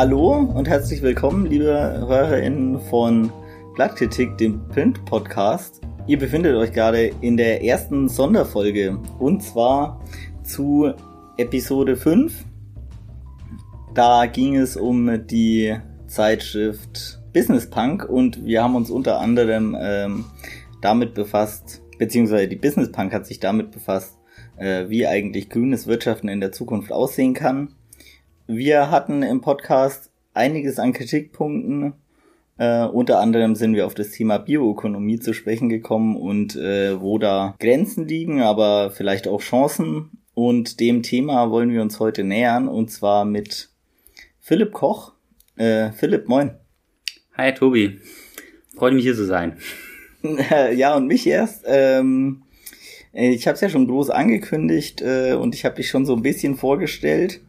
[0.00, 3.30] Hallo und herzlich willkommen, liebe HörerInnen von
[3.74, 5.82] Blattkritik, dem Print-Podcast.
[6.06, 10.00] Ihr befindet euch gerade in der ersten Sonderfolge und zwar
[10.42, 10.94] zu
[11.36, 12.46] Episode 5.
[13.92, 20.24] Da ging es um die Zeitschrift Business Punk und wir haben uns unter anderem ähm,
[20.80, 24.16] damit befasst, beziehungsweise die Business Punk hat sich damit befasst,
[24.56, 27.74] äh, wie eigentlich grünes Wirtschaften in der Zukunft aussehen kann.
[28.52, 31.92] Wir hatten im Podcast einiges an Kritikpunkten.
[32.58, 37.18] Äh, unter anderem sind wir auf das Thema Bioökonomie zu sprechen gekommen und äh, wo
[37.18, 40.10] da Grenzen liegen, aber vielleicht auch Chancen.
[40.34, 43.68] Und dem Thema wollen wir uns heute nähern und zwar mit
[44.40, 45.12] Philipp Koch.
[45.54, 46.56] Äh, Philipp, moin.
[47.36, 48.00] Hi Tobi,
[48.74, 49.58] freut mich hier zu sein.
[50.74, 51.62] ja, und mich erst.
[51.68, 52.42] Ähm,
[53.12, 56.22] ich habe es ja schon groß angekündigt äh, und ich habe dich schon so ein
[56.22, 57.40] bisschen vorgestellt.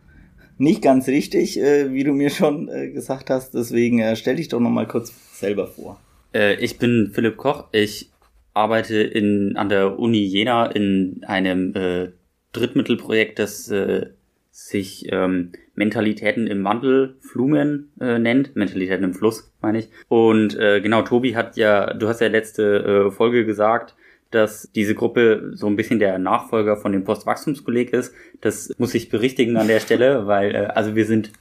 [0.61, 3.55] Nicht ganz richtig, äh, wie du mir schon äh, gesagt hast.
[3.55, 5.99] Deswegen äh, stell dich doch noch mal kurz selber vor.
[6.35, 7.65] Äh, ich bin Philipp Koch.
[7.71, 8.11] Ich
[8.53, 12.09] arbeite in, an der Uni Jena in einem äh,
[12.53, 14.11] Drittmittelprojekt, das äh,
[14.51, 18.55] sich ähm, Mentalitäten im Wandel Flumen äh, nennt.
[18.55, 19.89] Mentalitäten im Fluss, meine ich.
[20.09, 23.95] Und äh, genau, Tobi hat ja, du hast ja letzte äh, Folge gesagt,
[24.31, 28.13] dass diese Gruppe so ein bisschen der Nachfolger von dem Postwachstumskolleg ist.
[28.39, 31.31] Das muss ich berichtigen an der Stelle, weil äh, also wir sind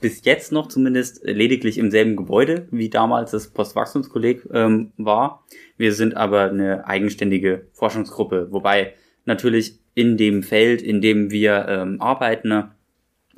[0.00, 5.44] bis jetzt noch zumindest lediglich im selben Gebäude wie damals das Postwachstumskolleg ähm, war.
[5.78, 12.00] Wir sind aber eine eigenständige Forschungsgruppe, wobei natürlich in dem Feld, in dem wir ähm,
[12.00, 12.72] arbeiten,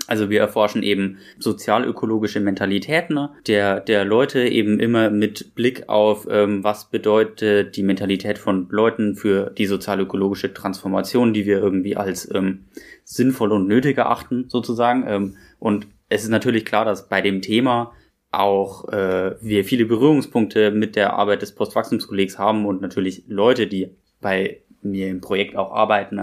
[0.07, 6.63] also wir erforschen eben sozialökologische Mentalitäten der, der Leute eben immer mit Blick auf, ähm,
[6.63, 12.65] was bedeutet die Mentalität von Leuten für die sozialökologische Transformation, die wir irgendwie als ähm,
[13.05, 15.05] sinnvoll und nötig erachten, sozusagen.
[15.07, 17.93] Ähm, und es ist natürlich klar, dass bei dem Thema
[18.31, 23.91] auch äh, wir viele Berührungspunkte mit der Arbeit des Postwachstumskollegs haben und natürlich Leute, die
[24.21, 26.21] bei mir im Projekt auch arbeiten,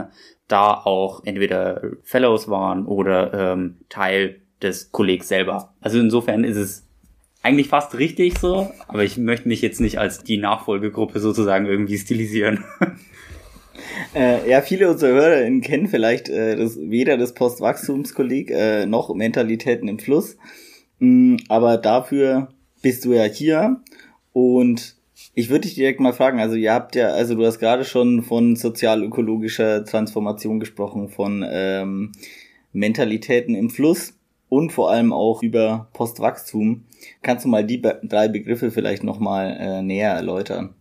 [0.48, 5.74] da auch entweder Fellows waren oder ähm, Teil des Kollegs selber.
[5.82, 6.88] Also insofern ist es
[7.44, 11.98] eigentlich fast richtig so, aber ich möchte mich jetzt nicht als die Nachfolgegruppe sozusagen irgendwie
[11.98, 12.64] stilisieren.
[14.14, 19.88] Äh, ja, viele unserer HörerInnen kennen vielleicht äh, das, weder das Postwachstumskolleg äh, noch Mentalitäten
[19.88, 20.38] im Fluss.
[21.00, 22.50] Mm, aber dafür
[22.82, 23.82] bist du ja hier
[24.34, 24.98] und
[25.34, 28.22] ich würde dich direkt mal fragen, also ihr habt ja, also du hast gerade schon
[28.22, 32.12] von sozial-ökologischer Transformation gesprochen, von ähm,
[32.74, 34.14] Mentalitäten im Fluss
[34.50, 36.84] und vor allem auch über Postwachstum.
[37.22, 40.76] Kannst du mal die be drei Begriffe vielleicht nochmal äh, näher erläutern?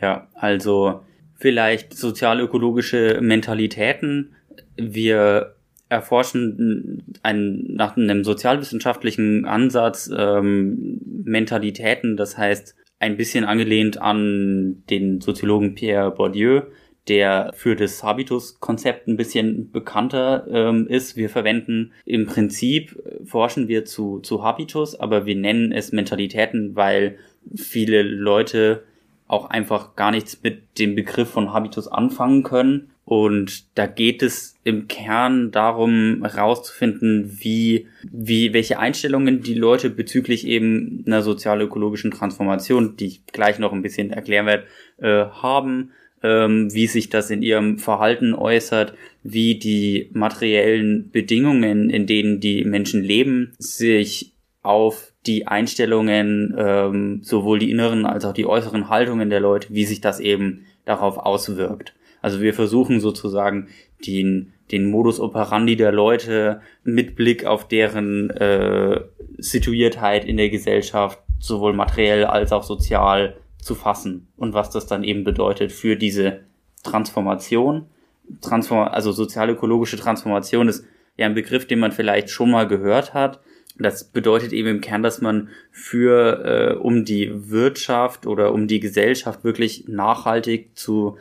[0.00, 1.02] Ja, also
[1.38, 4.34] vielleicht sozial-ökologische Mentalitäten.
[4.76, 5.54] Wir
[5.90, 15.20] erforschen einen, nach einem sozialwissenschaftlichen Ansatz ähm, Mentalitäten, das heißt ein bisschen angelehnt an den
[15.20, 16.62] Soziologen Pierre Bourdieu,
[17.08, 21.16] der für das Habitus-Konzept ein bisschen bekannter ähm, ist.
[21.16, 26.76] Wir verwenden im Prinzip, äh, forschen wir zu, zu Habitus, aber wir nennen es Mentalitäten,
[26.76, 27.18] weil
[27.56, 28.84] viele Leute
[29.26, 34.56] auch einfach gar nichts mit dem Begriff von Habitus anfangen können und da geht es
[34.62, 42.96] im Kern darum, herauszufinden, wie, wie, welche Einstellungen die Leute bezüglich eben einer sozial-ökologischen Transformation,
[42.96, 44.64] die ich gleich noch ein bisschen erklären werde,
[44.98, 45.90] äh, haben,
[46.22, 52.64] ähm, wie sich das in ihrem Verhalten äußert, wie die materiellen Bedingungen, in denen die
[52.64, 54.32] Menschen leben, sich
[54.62, 59.84] auf die Einstellungen, ähm, sowohl die inneren als auch die äußeren Haltungen der Leute, wie
[59.84, 61.94] sich das eben darauf auswirkt.
[62.22, 63.68] Also wir versuchen sozusagen
[64.06, 69.00] den, den Modus operandi der Leute mit Blick auf deren äh,
[69.38, 75.04] Situiertheit in der Gesellschaft, sowohl materiell als auch sozial, zu fassen und was das dann
[75.04, 76.40] eben bedeutet für diese
[76.82, 77.86] Transformation.
[78.40, 80.84] Transform also sozial-ökologische Transformation ist
[81.16, 83.40] ja ein Begriff, den man vielleicht schon mal gehört hat.
[83.78, 88.80] Das bedeutet eben im Kern, dass man für, äh, um die Wirtschaft oder um die
[88.80, 91.16] Gesellschaft wirklich nachhaltig zu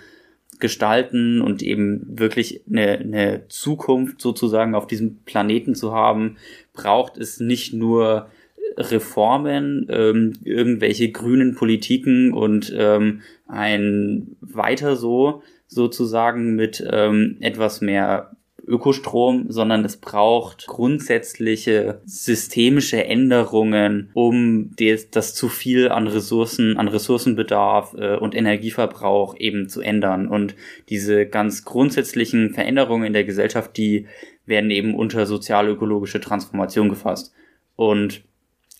[0.61, 6.37] gestalten und eben wirklich eine, eine Zukunft sozusagen auf diesem Planeten zu haben,
[6.73, 8.29] braucht es nicht nur
[8.77, 18.31] Reformen, ähm, irgendwelche grünen Politiken und ähm, ein weiter so sozusagen mit ähm, etwas mehr
[18.67, 24.75] Ökostrom, sondern es braucht grundsätzliche systemische Änderungen, um
[25.11, 30.27] das zu viel an Ressourcen, an Ressourcenbedarf äh, und Energieverbrauch eben zu ändern.
[30.27, 30.55] Und
[30.89, 34.07] diese ganz grundsätzlichen Veränderungen in der Gesellschaft, die
[34.45, 37.33] werden eben unter sozial-ökologische Transformation gefasst.
[37.75, 38.23] Und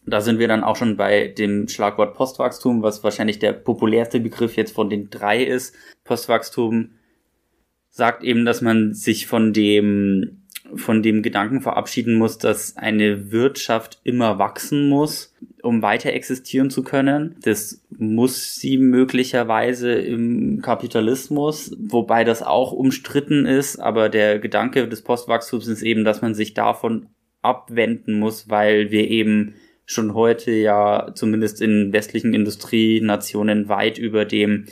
[0.06, 4.58] Da sind wir dann auch schon bei dem Schlagwort Postwachstum, was wahrscheinlich der populärste Begriff
[4.58, 5.76] jetzt von den drei ist.
[6.04, 6.92] Postwachstum
[7.92, 10.38] sagt eben, dass man sich von dem
[10.76, 16.84] von dem Gedanken verabschieden muss, dass eine Wirtschaft immer wachsen muss, um weiter existieren zu
[16.84, 17.36] können.
[17.44, 25.02] Das muss sie möglicherweise im Kapitalismus, wobei das auch umstritten ist, aber der Gedanke des
[25.02, 27.08] Postwachstums ist eben, dass man sich davon
[27.42, 29.56] abwenden muss, weil wir eben
[29.86, 34.68] schon heute ja zumindest in westlichen Industrienationen weit über dem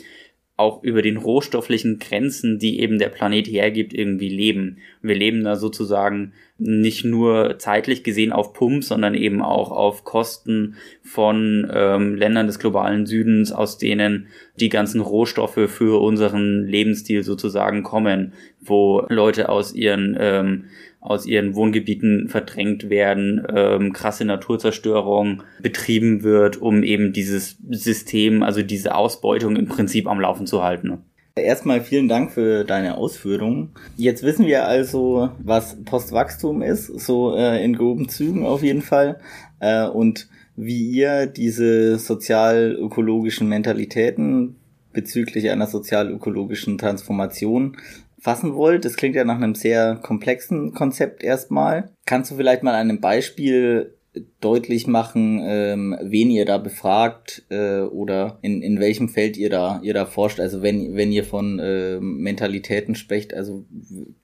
[0.60, 4.78] auch über den rohstofflichen Grenzen, die eben der Planet hergibt, irgendwie leben.
[5.02, 10.76] Wir leben da sozusagen nicht nur zeitlich gesehen auf Pump, sondern eben auch auf Kosten
[11.02, 17.82] von ähm, Ländern des globalen Südens, aus denen die ganzen Rohstoffe für unseren Lebensstil sozusagen
[17.82, 20.64] kommen, wo Leute aus ihren ähm,
[21.00, 28.62] aus ihren Wohngebieten verdrängt werden, ähm, krasse Naturzerstörung betrieben wird, um eben dieses System, also
[28.62, 30.98] diese Ausbeutung im Prinzip am Laufen zu halten.
[31.36, 33.72] Erstmal vielen Dank für deine Ausführungen.
[33.96, 39.18] Jetzt wissen wir also, was Postwachstum ist, so äh, in groben Zügen auf jeden Fall.
[39.60, 44.56] Äh, und wie ihr diese sozial-ökologischen Mentalitäten
[44.92, 47.76] bezüglich einer sozial-ökologischen Transformation
[48.18, 48.84] fassen wollt.
[48.84, 51.90] Das klingt ja nach einem sehr komplexen Konzept erstmal.
[52.06, 53.96] Kannst du vielleicht mal einem Beispiel
[54.40, 59.80] deutlich machen, ähm, wen ihr da befragt äh, oder in, in welchem Feld ihr da
[59.82, 60.40] ihr da forscht.
[60.40, 63.64] Also wenn wenn ihr von äh, Mentalitäten sprecht, also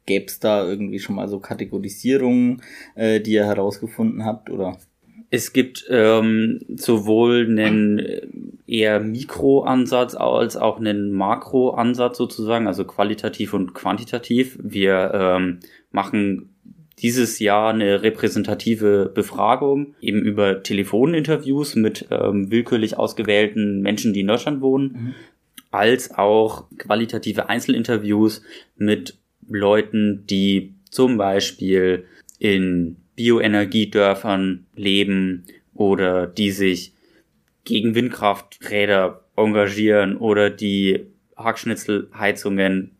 [0.05, 2.63] gäbe es da irgendwie schon mal so Kategorisierungen,
[2.97, 4.77] äh, die ihr herausgefunden habt oder?
[5.31, 13.75] Es gibt ähm, sowohl einen eher Mikroansatz als auch einen Makroansatz sozusagen, also qualitativ und
[13.75, 14.59] quantitativ.
[14.63, 15.61] Wir ähm,
[15.91, 16.56] machen
[17.01, 24.29] dieses Jahr eine repräsentative Befragung, eben über Telefoninterviews mit ähm, willkürlich ausgewählten Menschen, die in
[24.29, 25.15] Deutschland wohnen, mhm.
[25.71, 28.43] als auch qualitative Einzelinterviews
[28.77, 32.07] mit Leuten, die zum Beispiel
[32.39, 35.45] in Bioenergiedörfern leben
[35.75, 36.93] oder die sich
[37.65, 41.07] gegen Windkrafträder engagieren oder die
[41.37, 42.93] Hackschnitzelheizungen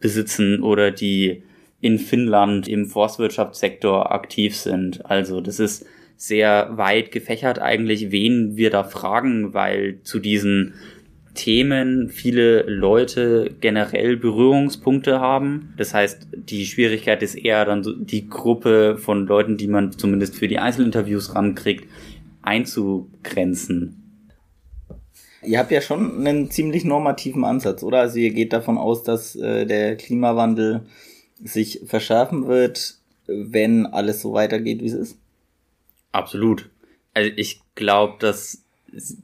[0.00, 1.42] besitzen oder die
[1.84, 5.04] in Finnland im Forstwirtschaftssektor aktiv sind.
[5.04, 5.84] Also das ist
[6.16, 10.72] sehr weit gefächert eigentlich, wen wir da fragen, weil zu diesen
[11.34, 15.74] Themen viele Leute generell Berührungspunkte haben.
[15.76, 20.36] Das heißt, die Schwierigkeit ist eher dann so die Gruppe von Leuten, die man zumindest
[20.36, 21.86] für die Einzelinterviews rankriegt,
[22.40, 24.00] einzugrenzen.
[25.42, 28.00] Ihr habt ja schon einen ziemlich normativen Ansatz, oder?
[28.00, 30.86] Also ihr geht davon aus, dass äh, der Klimawandel
[31.42, 32.96] sich verschärfen wird,
[33.26, 35.18] wenn alles so weitergeht, wie es ist?
[36.12, 36.68] Absolut.
[37.12, 38.62] Also ich glaube, dass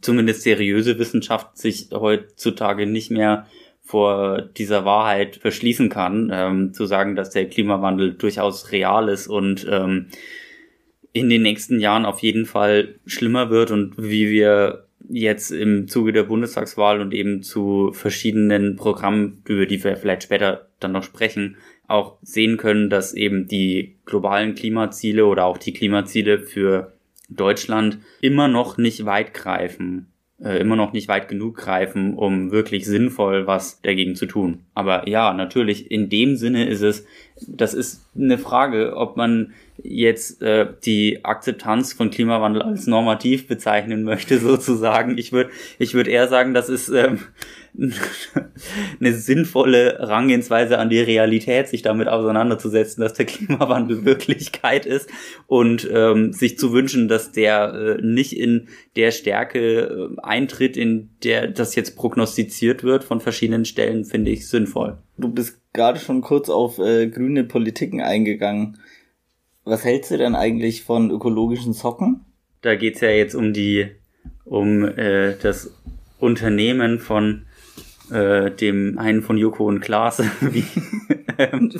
[0.01, 3.47] zumindest seriöse Wissenschaft sich heutzutage nicht mehr
[3.83, 9.67] vor dieser Wahrheit verschließen kann, ähm, zu sagen, dass der Klimawandel durchaus real ist und
[9.69, 10.07] ähm,
[11.13, 16.13] in den nächsten Jahren auf jeden Fall schlimmer wird und wie wir jetzt im Zuge
[16.13, 21.57] der Bundestagswahl und eben zu verschiedenen Programmen, über die wir vielleicht später dann noch sprechen,
[21.91, 26.93] auch sehen können, dass eben die globalen Klimaziele oder auch die Klimaziele für
[27.29, 30.07] Deutschland immer noch nicht weit greifen,
[30.43, 34.61] äh, immer noch nicht weit genug greifen, um wirklich sinnvoll was dagegen zu tun.
[34.75, 37.07] Aber ja, natürlich, in dem Sinne ist es,
[37.47, 44.03] das ist eine Frage, ob man jetzt äh, die Akzeptanz von Klimawandel als normativ bezeichnen
[44.03, 45.19] möchte, sozusagen.
[45.19, 47.21] Ich würde ich würd eher sagen, das ist ähm,
[47.79, 55.09] eine sinnvolle Rangehensweise an die Realität, sich damit auseinanderzusetzen, dass der Klimawandel Wirklichkeit ist
[55.47, 61.11] und ähm, sich zu wünschen, dass der äh, nicht in der Stärke äh, eintritt, in
[61.23, 64.99] der das jetzt prognostiziert wird von verschiedenen Stellen, finde ich sinnvoll.
[65.17, 68.79] Du bist gerade schon kurz auf äh, grüne Politiken eingegangen.
[69.65, 72.25] Was hältst du denn eigentlich von ökologischen Socken?
[72.63, 73.89] Da geht's ja jetzt um die,
[74.45, 75.73] um äh, das
[76.19, 77.47] Unternehmen von
[78.11, 80.65] äh, dem einen von Joko und Klaas, wie,
[81.39, 81.71] ähm,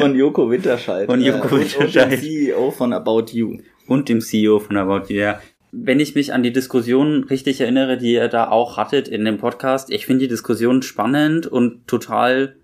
[0.00, 1.06] von Joko Winterscheid.
[1.06, 2.06] Von Joko äh, Winterscheid.
[2.06, 3.58] Und dem CEO von About You.
[3.86, 5.40] Und dem CEO von About You, ja.
[5.72, 9.38] Wenn ich mich an die Diskussion richtig erinnere, die ihr da auch hattet in dem
[9.38, 12.56] Podcast, ich finde die Diskussion spannend und total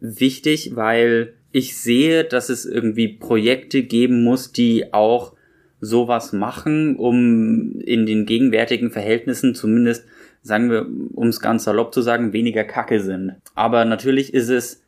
[0.00, 5.34] wichtig, weil ich sehe, dass es irgendwie Projekte geben muss, die auch
[5.80, 10.06] sowas machen, um in den gegenwärtigen Verhältnissen zumindest
[10.44, 13.36] sagen wir, um es ganz salopp zu sagen, weniger Kacke sind.
[13.54, 14.83] Aber natürlich ist es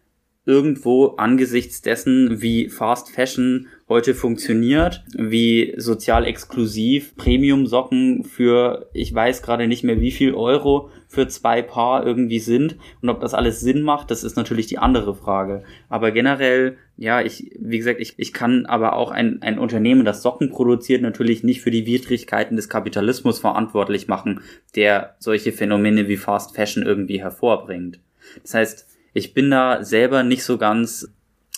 [0.47, 9.43] irgendwo angesichts dessen, wie Fast Fashion heute funktioniert, wie sozial exklusiv Premium-Socken für, ich weiß
[9.43, 13.61] gerade nicht mehr wie viel Euro für zwei Paar irgendwie sind und ob das alles
[13.61, 15.65] Sinn macht, das ist natürlich die andere Frage.
[15.89, 20.23] Aber generell, ja, ich, wie gesagt, ich, ich kann aber auch ein, ein Unternehmen, das
[20.23, 24.41] Socken produziert, natürlich nicht für die Widrigkeiten des Kapitalismus verantwortlich machen,
[24.77, 27.99] der solche Phänomene wie Fast Fashion irgendwie hervorbringt.
[28.43, 31.11] Das heißt, ich bin da selber nicht so ganz,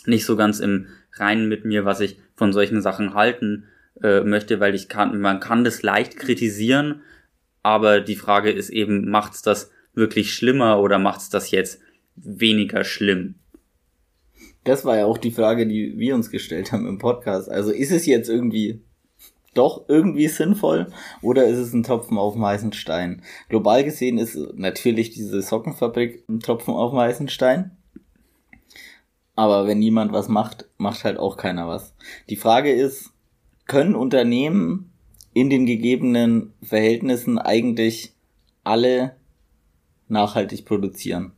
[0.07, 3.65] nicht so ganz im Reinen mit mir, was ich von solchen Sachen halten
[4.01, 7.03] äh, möchte, weil ich kann, man kann das leicht kritisieren,
[7.65, 11.81] aber die Frage ist eben, macht's das wirklich schlimmer oder macht's das jetzt
[12.15, 13.35] weniger schlimm?
[14.63, 17.51] Das war ja auch die Frage, die wir uns gestellt haben im Podcast.
[17.51, 18.83] Also ist es jetzt irgendwie
[19.55, 20.91] doch irgendwie sinnvoll
[21.23, 23.23] oder ist es ein Tropfen auf dem heißen Stein?
[23.49, 27.73] Global gesehen ist natürlich diese Sockenfabrik ein Tropfen auf dem heißen Stein.
[29.35, 31.95] Aber wenn niemand was macht, macht halt auch keiner was.
[32.29, 33.13] Die Frage ist,
[33.67, 34.91] können Unternehmen
[35.33, 38.13] in den gegebenen Verhältnissen eigentlich
[38.65, 39.17] alle
[40.09, 41.33] nachhaltig produzieren?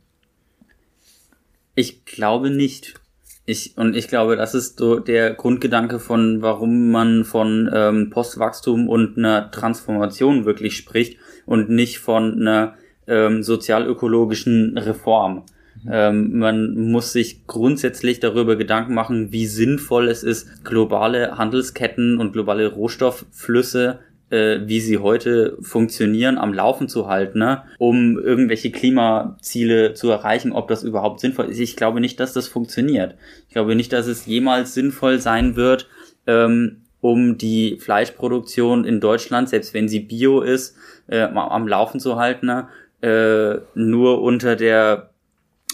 [1.75, 3.00] Ich glaube nicht.
[3.45, 8.87] Ich, und ich glaube, das ist so der Grundgedanke von, warum man von ähm, Postwachstum
[8.87, 12.75] und einer Transformation wirklich spricht und nicht von einer
[13.07, 15.43] ähm, sozialökologischen Reform.
[15.83, 15.89] Mhm.
[15.91, 22.33] Ähm, man muss sich grundsätzlich darüber Gedanken machen, wie sinnvoll es ist, globale Handelsketten und
[22.33, 23.99] globale Rohstoffflüsse
[24.31, 27.63] äh, wie sie heute funktionieren, am Laufen zu halten, ne?
[27.77, 31.59] um irgendwelche Klimaziele zu erreichen, ob das überhaupt sinnvoll ist.
[31.59, 33.15] Ich glaube nicht, dass das funktioniert.
[33.47, 35.87] Ich glaube nicht, dass es jemals sinnvoll sein wird,
[36.27, 40.75] ähm, um die Fleischproduktion in Deutschland, selbst wenn sie bio ist,
[41.07, 42.67] äh, am Laufen zu halten, ne?
[43.01, 45.09] äh, nur unter der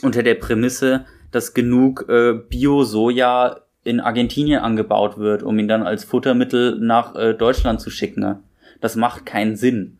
[0.04, 6.04] unter der Prämisse, dass genug äh, Bio-Soja in Argentinien angebaut wird, um ihn dann als
[6.04, 8.20] Futtermittel nach äh, Deutschland zu schicken.
[8.20, 8.40] Ne?
[8.82, 9.98] Das macht keinen Sinn.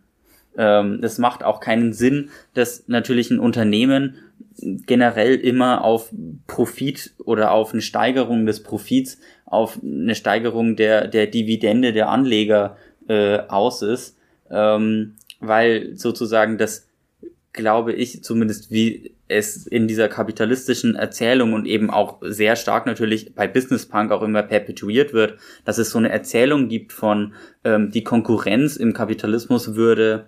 [0.58, 4.16] Ähm, das macht auch keinen Sinn, dass natürlich ein Unternehmen
[4.60, 6.12] generell immer auf
[6.48, 12.78] Profit oder auf eine Steigerung des Profits, auf eine Steigerung der, der Dividende der Anleger
[13.08, 14.18] äh, aus ist,
[14.50, 16.88] ähm, weil sozusagen das,
[17.54, 23.36] glaube ich, zumindest wie es in dieser kapitalistischen Erzählung und eben auch sehr stark natürlich
[23.36, 27.92] bei Business Punk auch immer perpetuiert wird, dass es so eine Erzählung gibt von ähm,
[27.92, 30.28] die Konkurrenz im Kapitalismus würde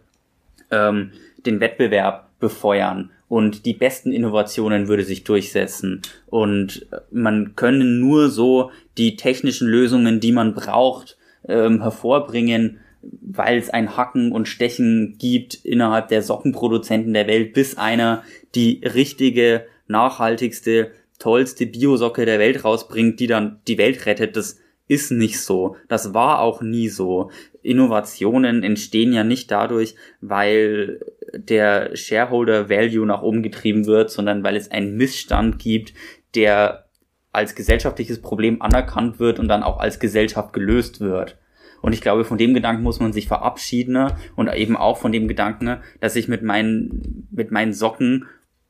[0.72, 1.12] ähm,
[1.46, 6.02] den Wettbewerb befeuern und die besten Innovationen würde sich durchsetzen.
[6.28, 13.70] Und man könne nur so die technischen Lösungen, die man braucht, ähm, hervorbringen, weil es
[13.70, 18.24] ein Hacken und Stechen gibt innerhalb der Sockenproduzenten der Welt, bis einer
[18.56, 24.36] die richtige, nachhaltigste, tollste Biosocke der Welt rausbringt, die dann die Welt rettet.
[24.36, 25.76] Das ist nicht so.
[25.88, 27.30] Das war auch nie so.
[27.62, 31.00] Innovationen entstehen ja nicht dadurch, weil
[31.34, 35.94] der Shareholder Value nach oben getrieben wird, sondern weil es einen Missstand gibt,
[36.36, 36.86] der
[37.32, 41.38] als gesellschaftliches Problem anerkannt wird und dann auch als Gesellschaft gelöst wird.
[41.82, 44.16] Und ich glaube, von dem Gedanken muss man sich verabschieden ne?
[44.36, 48.26] und eben auch von dem Gedanken, ne, dass ich mit meinen, mit meinen Socken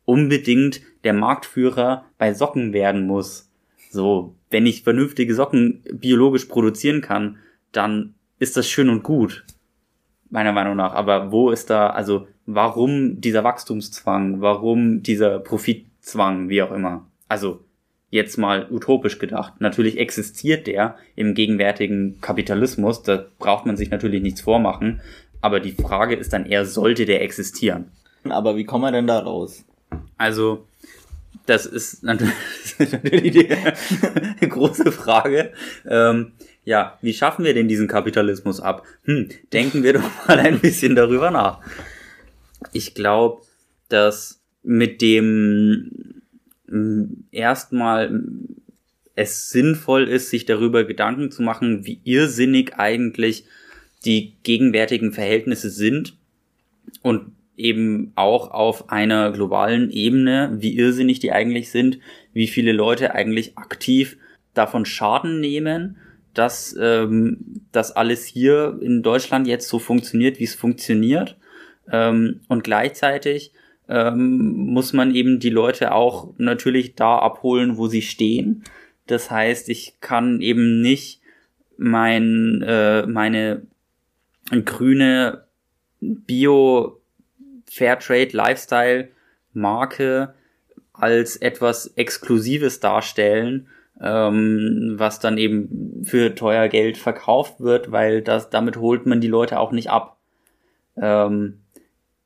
[0.06, 3.50] unbedingt der Marktführer bei Socken werden muss.
[3.92, 7.38] So, wenn ich vernünftige Socken biologisch produzieren kann,
[7.72, 9.46] dann ist das schön und gut.
[10.30, 10.94] Meiner Meinung nach.
[10.94, 14.42] Aber wo ist da, also, warum dieser Wachstumszwang?
[14.42, 16.50] Warum dieser Profitzwang?
[16.50, 17.08] Wie auch immer.
[17.28, 17.64] Also,
[18.10, 19.54] jetzt mal utopisch gedacht.
[19.60, 25.02] Natürlich existiert der im gegenwärtigen Kapitalismus, da braucht man sich natürlich nichts vormachen,
[25.42, 27.92] aber die Frage ist dann eher, sollte der existieren?
[28.24, 29.64] Aber wie kommen wir denn da raus?
[30.18, 30.66] Also,
[31.46, 35.54] das ist natürlich, die große Frage.
[35.88, 36.34] Ähm,
[36.66, 38.86] ja, wie schaffen wir denn diesen Kapitalismus ab?
[39.06, 41.62] Hm, denken wir doch mal ein bisschen darüber nach.
[42.74, 43.42] Ich glaube,
[43.88, 46.19] dass mit dem
[47.32, 48.22] erstmal
[49.16, 53.44] es sinnvoll ist, sich darüber Gedanken zu machen, wie irrsinnig eigentlich
[54.06, 56.16] die gegenwärtigen Verhältnisse sind
[57.02, 62.00] und eben auch auf einer globalen Ebene, wie irrsinnig die eigentlich sind,
[62.32, 64.18] wie viele Leute eigentlich aktiv
[64.54, 65.98] davon Schaden nehmen,
[66.34, 71.36] dass ähm, das alles hier in Deutschland jetzt so funktioniert, wie es funktioniert.
[71.92, 73.52] Ähm, und gleichzeitig
[73.90, 78.64] ähm, muss man eben die Leute auch natürlich da abholen, wo sie stehen.
[79.08, 81.22] Das heißt, ich kann eben nicht
[81.78, 83.64] mein, äh, meine
[84.66, 85.46] grüne
[86.00, 87.02] Bio
[87.70, 89.10] Fairtrade Lifestyle
[89.54, 90.36] Marke
[90.94, 93.68] als etwas Exklusives darstellen,
[94.02, 99.28] ähm, was dann eben für teuer Geld verkauft wird, weil das damit holt man die
[99.28, 100.18] Leute auch nicht ab.
[100.98, 101.60] Ähm,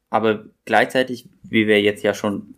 [0.09, 2.55] aber gleichzeitig, wie wir jetzt ja schon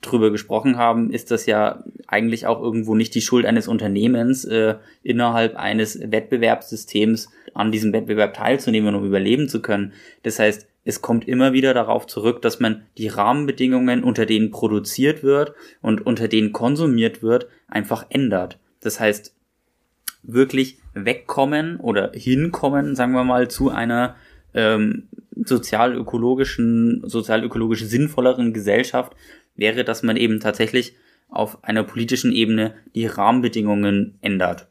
[0.00, 4.76] drüber gesprochen haben, ist das ja eigentlich auch irgendwo nicht die Schuld eines Unternehmens, äh,
[5.02, 9.92] innerhalb eines Wettbewerbssystems an diesem Wettbewerb teilzunehmen, um überleben zu können.
[10.22, 15.22] Das heißt, es kommt immer wieder darauf zurück, dass man die Rahmenbedingungen, unter denen produziert
[15.22, 15.52] wird
[15.82, 18.58] und unter denen konsumiert wird, einfach ändert.
[18.80, 19.34] Das heißt,
[20.22, 24.16] wirklich wegkommen oder hinkommen, sagen wir mal, zu einer
[24.54, 25.08] ähm,
[25.44, 29.14] sozial-ökologischen, sozial-ökologisch sinnvolleren Gesellschaft,
[29.54, 30.94] wäre, dass man eben tatsächlich
[31.28, 34.68] auf einer politischen Ebene die Rahmenbedingungen ändert.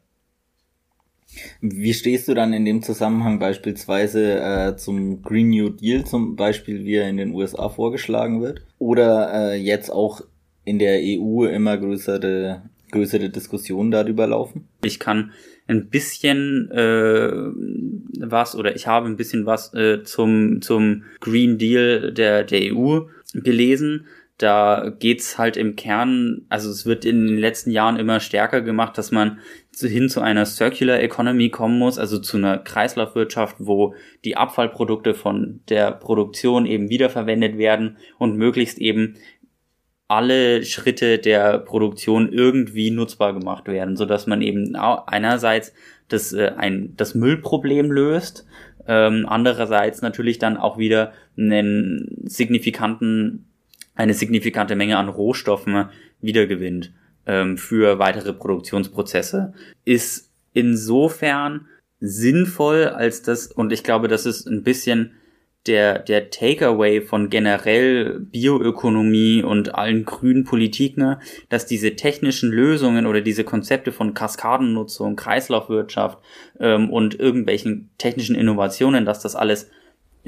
[1.60, 6.84] Wie stehst du dann in dem Zusammenhang beispielsweise äh, zum Green New Deal zum Beispiel,
[6.84, 8.62] wie er in den USA vorgeschlagen wird?
[8.78, 10.22] Oder äh, jetzt auch
[10.64, 14.68] in der EU immer größere, größere Diskussionen darüber laufen?
[14.82, 15.32] Ich kann
[15.68, 17.30] ein bisschen äh,
[18.26, 23.02] was oder ich habe ein bisschen was äh, zum, zum Green Deal der, der EU
[23.34, 24.06] gelesen.
[24.38, 28.96] Da geht's halt im Kern, also es wird in den letzten Jahren immer stärker gemacht,
[28.96, 29.40] dass man
[29.76, 33.94] hin zu einer Circular Economy kommen muss, also zu einer Kreislaufwirtschaft, wo
[34.24, 39.16] die Abfallprodukte von der Produktion eben wiederverwendet werden und möglichst eben
[40.08, 45.72] alle Schritte der Produktion irgendwie nutzbar gemacht werden, so dass man eben einerseits
[46.08, 48.46] das, äh, ein, das Müllproblem löst,
[48.86, 53.44] ähm, andererseits natürlich dann auch wieder einen signifikanten
[53.98, 55.88] eine signifikante Menge an Rohstoffen
[56.20, 56.92] wiedergewinnt
[57.26, 59.52] ähm, für weitere Produktionsprozesse,
[59.84, 61.66] ist insofern
[62.00, 65.14] sinnvoll, als das, und ich glaube, das ist ein bisschen
[65.66, 73.06] der, der Takeaway von generell Bioökonomie und allen grünen Politiken, ne, dass diese technischen Lösungen
[73.06, 76.18] oder diese Konzepte von Kaskadennutzung, Kreislaufwirtschaft
[76.58, 79.70] ähm, und irgendwelchen technischen Innovationen, dass das alles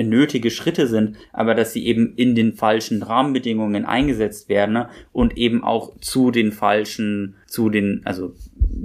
[0.05, 4.89] nötige Schritte sind, aber dass sie eben in den falschen Rahmenbedingungen eingesetzt werden ne?
[5.13, 8.35] und eben auch zu den falschen, zu den, also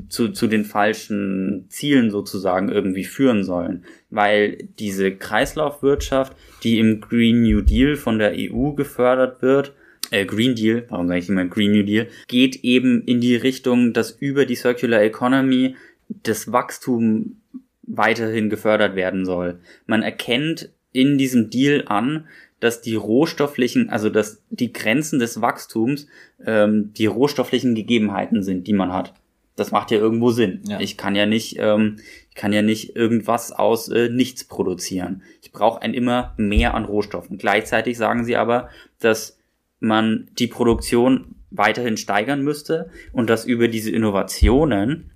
[0.09, 3.83] zu, zu den falschen Zielen sozusagen irgendwie führen sollen.
[4.09, 9.73] Weil diese Kreislaufwirtschaft, die im Green New Deal von der EU gefördert wird,
[10.11, 13.93] äh, Green Deal, warum sage ich immer Green New Deal, geht eben in die Richtung,
[13.93, 15.75] dass über die Circular Economy
[16.07, 17.37] das Wachstum
[17.83, 19.59] weiterhin gefördert werden soll.
[19.85, 22.27] Man erkennt in diesem Deal an,
[22.59, 26.07] dass die rohstofflichen, also dass die Grenzen des Wachstums
[26.43, 29.13] ähm, die rohstofflichen Gegebenheiten sind, die man hat.
[29.55, 30.61] Das macht ja irgendwo Sinn.
[30.67, 30.79] Ja.
[30.79, 31.97] Ich kann ja nicht, ähm,
[32.29, 35.21] ich kann ja nicht irgendwas aus äh, nichts produzieren.
[35.41, 37.37] Ich brauche ein immer mehr an Rohstoffen.
[37.37, 39.37] Gleichzeitig sagen sie aber, dass
[39.79, 45.11] man die Produktion weiterhin steigern müsste und dass über diese Innovationen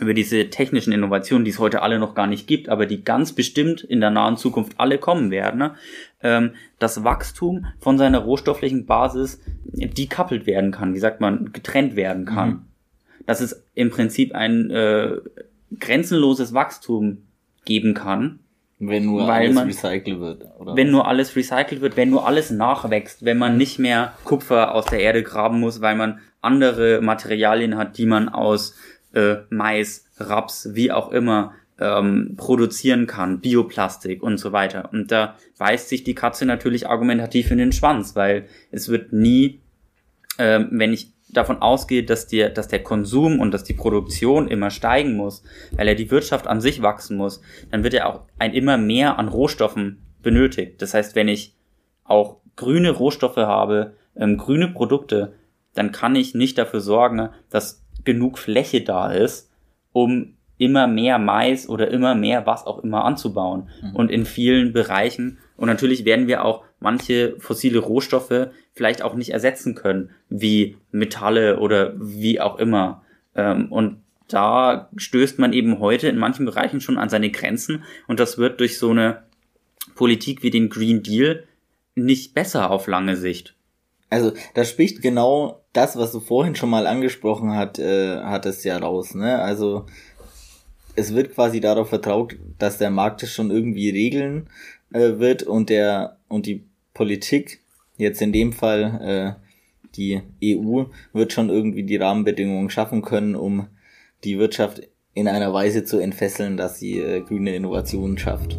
[0.00, 3.32] über diese technischen Innovationen, die es heute alle noch gar nicht gibt, aber die ganz
[3.32, 5.74] bestimmt in der nahen Zukunft alle kommen werden, ne?
[6.22, 12.26] ähm, das Wachstum von seiner rohstofflichen Basis decoupled werden kann, wie sagt man, getrennt werden
[12.26, 12.48] kann.
[12.48, 12.60] Mhm.
[13.26, 15.16] Dass es im Prinzip ein äh,
[15.80, 17.18] grenzenloses Wachstum
[17.64, 18.40] geben kann.
[18.78, 20.46] Wenn nur alles man, recycelt wird.
[20.58, 20.92] Oder wenn was?
[20.92, 25.00] nur alles recycelt wird, wenn nur alles nachwächst, wenn man nicht mehr Kupfer aus der
[25.00, 28.74] Erde graben muss, weil man andere Materialien hat, die man aus
[29.12, 34.88] äh, Mais, Raps, wie auch immer ähm, produzieren kann, Bioplastik und so weiter.
[34.92, 39.60] Und da beißt sich die Katze natürlich argumentativ in den Schwanz, weil es wird nie,
[40.38, 44.70] ähm, wenn ich davon ausgehe, dass, der, dass der Konsum und dass die Produktion immer
[44.70, 45.42] steigen muss,
[45.72, 49.18] weil er die Wirtschaft an sich wachsen muss, dann wird er auch ein immer mehr
[49.18, 50.80] an Rohstoffen benötigt.
[50.80, 51.54] Das heißt, wenn ich
[52.04, 55.34] auch grüne Rohstoffe habe, ähm, grüne Produkte,
[55.74, 59.50] dann kann ich nicht dafür sorgen, dass genug Fläche da ist,
[59.92, 63.68] um immer mehr Mais oder immer mehr was auch immer anzubauen.
[63.82, 63.96] Mhm.
[63.96, 65.38] Und in vielen Bereichen.
[65.56, 71.58] Und natürlich werden wir auch manche fossile Rohstoffe vielleicht auch nicht ersetzen können, wie Metalle
[71.58, 73.02] oder wie auch immer.
[73.34, 77.84] Ähm, und da stößt man eben heute in manchen Bereichen schon an seine Grenzen.
[78.06, 79.22] Und das wird durch so eine
[79.94, 81.44] Politik wie den Green Deal
[81.94, 83.55] nicht besser auf lange Sicht.
[84.08, 88.62] Also, da spricht genau das, was du vorhin schon mal angesprochen hat, äh, hat es
[88.64, 89.40] ja raus, ne?
[89.40, 89.86] Also,
[90.94, 94.48] es wird quasi darauf vertraut, dass der Markt es schon irgendwie regeln
[94.92, 96.64] äh, wird und der und die
[96.94, 97.60] Politik,
[97.98, 99.46] jetzt in dem Fall äh,
[99.96, 103.68] die EU, wird schon irgendwie die Rahmenbedingungen schaffen können, um
[104.24, 104.82] die Wirtschaft
[105.14, 108.58] in einer Weise zu entfesseln, dass sie äh, grüne Innovationen schafft.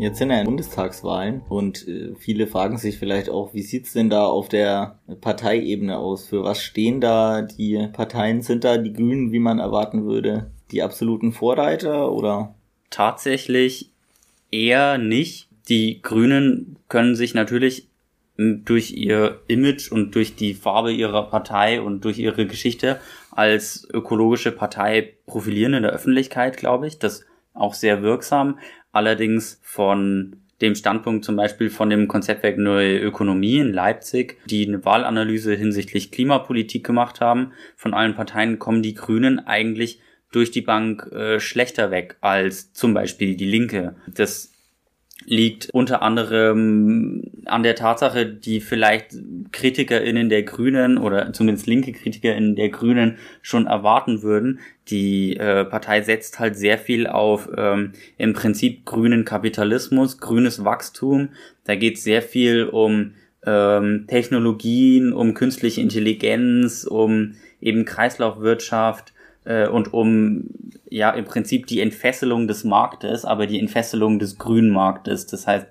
[0.00, 4.24] Jetzt sind ja Bundestagswahlen und äh, viele fragen sich vielleicht auch, wie sieht's denn da
[4.24, 6.26] auf der Parteiebene aus?
[6.26, 8.40] Für was stehen da die Parteien?
[8.40, 12.54] Sind da die Grünen, wie man erwarten würde, die absoluten Vorreiter oder?
[12.88, 13.90] Tatsächlich
[14.50, 15.48] eher nicht.
[15.68, 17.86] Die Grünen können sich natürlich
[18.38, 22.98] durch ihr Image und durch die Farbe ihrer Partei und durch ihre Geschichte
[23.32, 26.98] als ökologische Partei profilieren in der Öffentlichkeit, glaube ich.
[26.98, 28.58] Das auch sehr wirksam.
[28.92, 34.84] Allerdings von dem Standpunkt zum Beispiel von dem Konzeptwerk Neue Ökonomie in Leipzig, die eine
[34.84, 37.52] Wahlanalyse hinsichtlich Klimapolitik gemacht haben.
[37.76, 40.00] Von allen Parteien kommen die Grünen eigentlich
[40.32, 43.96] durch die Bank äh, schlechter weg als zum Beispiel die Linke.
[44.06, 44.52] Das
[45.26, 49.16] liegt unter anderem an der Tatsache, die vielleicht
[49.52, 54.60] KritikerInnen der Grünen oder zumindest linke KritikerInnen der Grünen schon erwarten würden.
[54.88, 61.30] Die äh, Partei setzt halt sehr viel auf ähm, im Prinzip grünen Kapitalismus, grünes Wachstum.
[61.64, 63.12] Da geht es sehr viel um
[63.44, 69.12] ähm, Technologien, um künstliche Intelligenz, um eben Kreislaufwirtschaft
[69.44, 70.48] äh, und um
[70.90, 75.26] ja im Prinzip die Entfesselung des Marktes, aber die Entfesselung des grünen Marktes.
[75.26, 75.66] Das heißt,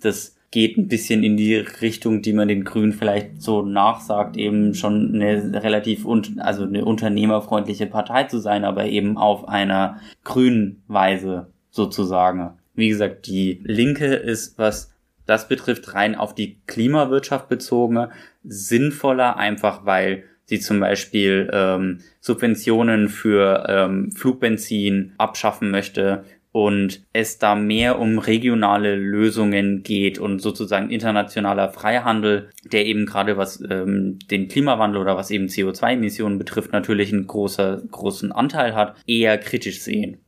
[0.00, 4.74] das geht ein bisschen in die Richtung, die man den Grünen vielleicht so nachsagt, eben
[4.74, 10.82] schon eine relativ und also eine unternehmerfreundliche Partei zu sein, aber eben auf einer grünen
[10.88, 12.58] Weise sozusagen.
[12.74, 14.92] Wie gesagt, die Linke ist, was
[15.26, 18.08] das betrifft, rein auf die Klimawirtschaft bezogen,
[18.42, 27.38] sinnvoller, einfach weil sie zum Beispiel ähm, Subventionen für ähm, Flugbenzin abschaffen möchte und es
[27.38, 34.18] da mehr um regionale Lösungen geht und sozusagen internationaler Freihandel, der eben gerade was ähm,
[34.28, 39.80] den Klimawandel oder was eben CO2-Emissionen betrifft, natürlich einen großer, großen Anteil hat, eher kritisch
[39.80, 40.18] sehen.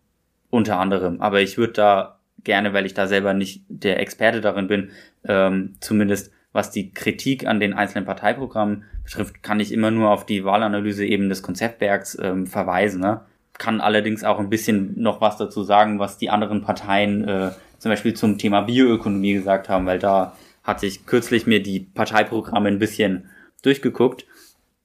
[0.49, 1.21] Unter anderem.
[1.21, 4.91] Aber ich würde da gerne, weil ich da selber nicht der Experte darin bin,
[5.27, 10.27] ähm, zumindest was die Kritik an den einzelnen Parteiprogrammen betrifft, kann ich immer nur auf
[10.27, 13.01] die Wahlanalyse eben des Konzeptwerks ähm, verweisen.
[13.01, 13.23] Ne?
[13.59, 17.91] Kann allerdings auch ein bisschen noch was dazu sagen, was die anderen Parteien äh, zum
[17.91, 22.79] Beispiel zum Thema Bioökonomie gesagt haben, weil da hatte ich kürzlich mir die Parteiprogramme ein
[22.79, 23.31] bisschen
[23.63, 24.27] durchgeguckt.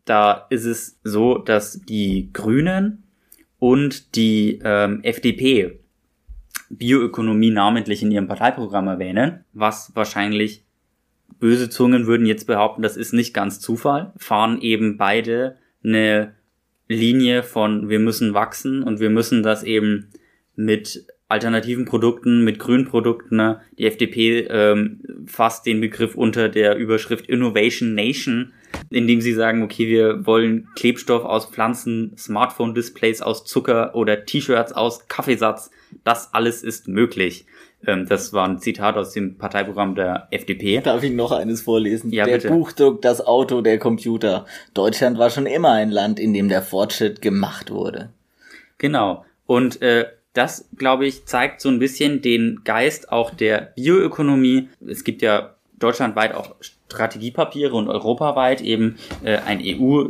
[0.05, 3.03] Da ist es so, dass die Grünen
[3.59, 5.79] und die ähm, FDP
[6.69, 10.65] Bioökonomie namentlich in ihrem Parteiprogramm erwähnen, was wahrscheinlich
[11.39, 16.33] böse Zungen würden jetzt behaupten, das ist nicht ganz Zufall, fahren eben beide eine
[16.87, 20.09] Linie von wir müssen wachsen und wir müssen das eben
[20.55, 23.35] mit alternativen Produkten, mit grünen Produkten.
[23.35, 23.61] Ne?
[23.77, 28.53] Die FDP ähm, fasst den Begriff unter der Überschrift Innovation Nation,
[28.89, 35.07] indem sie sagen, okay, wir wollen Klebstoff aus Pflanzen, Smartphone-Displays aus Zucker oder T-Shirts aus
[35.07, 35.69] Kaffeesatz.
[36.03, 37.45] Das alles ist möglich.
[37.87, 40.81] Ähm, das war ein Zitat aus dem Parteiprogramm der FDP.
[40.81, 42.11] Darf ich noch eines vorlesen?
[42.11, 42.49] Ja, der bitte.
[42.49, 44.45] Buchdruck, das Auto, der Computer.
[44.73, 48.09] Deutschland war schon immer ein Land, in dem der Fortschritt gemacht wurde.
[48.77, 49.25] Genau.
[49.45, 54.69] Und äh, das, glaube ich, zeigt so ein bisschen den Geist auch der Bioökonomie.
[54.85, 60.09] Es gibt ja deutschlandweit auch Strategiepapiere und europaweit eben äh, ein EU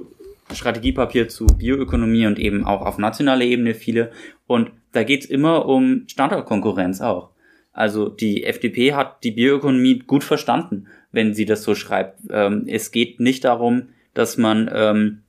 [0.52, 4.12] Strategiepapier zu Bioökonomie und eben auch auf nationaler Ebene viele.
[4.48, 7.30] Und da geht's immer um Standortkonkurrenz auch.
[7.78, 12.20] Also die FDP hat die Bioökonomie gut verstanden, wenn sie das so schreibt.
[12.32, 15.22] Ähm, es geht nicht darum, dass man ähm,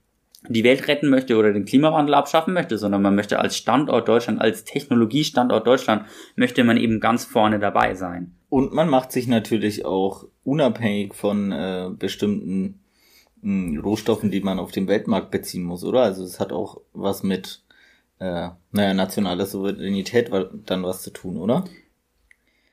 [0.49, 4.41] die Welt retten möchte oder den Klimawandel abschaffen möchte, sondern man möchte als Standort Deutschland,
[4.41, 6.07] als Technologiestandort Deutschland,
[6.37, 8.35] möchte man eben ganz vorne dabei sein.
[8.49, 12.81] Und man macht sich natürlich auch unabhängig von äh, bestimmten
[13.43, 16.01] mh, Rohstoffen, die man auf dem Weltmarkt beziehen muss, oder?
[16.01, 17.63] Also es hat auch was mit
[18.21, 20.31] äh, naja, nationaler Souveränität
[20.65, 21.65] dann was zu tun, oder?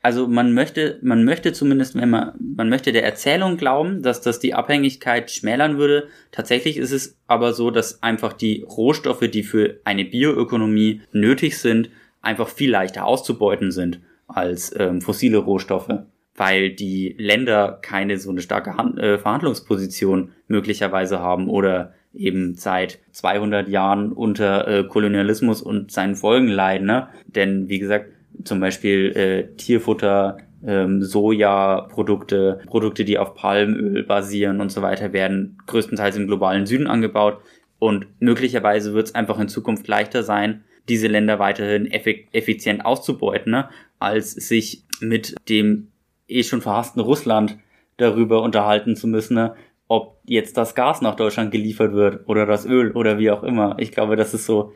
[0.06, 4.38] Also man möchte, man möchte zumindest, wenn man, man möchte der Erzählung glauben, dass das
[4.38, 6.06] die Abhängigkeit schmälern würde.
[6.30, 11.90] Tatsächlich ist es aber so, dass einfach die Rohstoffe, die für eine Bioökonomie nötig sind,
[12.22, 15.90] einfach viel leichter auszubeuten sind als ähm, fossile Rohstoffe,
[16.36, 23.00] weil die Länder keine so eine starke Hand, äh, Verhandlungsposition möglicherweise haben oder eben seit
[23.10, 26.86] 200 Jahren unter äh, Kolonialismus und seinen Folgen leiden.
[26.86, 27.08] Ne?
[27.26, 28.10] Denn wie gesagt,
[28.44, 35.58] zum Beispiel äh, Tierfutter, ähm, Sojaprodukte, Produkte, die auf Palmöl basieren und so weiter, werden
[35.66, 37.38] größtenteils im globalen Süden angebaut.
[37.78, 43.68] Und möglicherweise wird es einfach in Zukunft leichter sein, diese Länder weiterhin effizient auszubeuten, ne,
[43.98, 45.88] als sich mit dem
[46.28, 47.58] eh schon verhassten Russland
[47.96, 49.54] darüber unterhalten zu müssen, ne,
[49.88, 53.76] ob jetzt das Gas nach Deutschland geliefert wird oder das Öl oder wie auch immer.
[53.78, 54.72] Ich glaube, das ist so